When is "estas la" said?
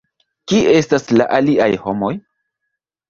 0.77-1.27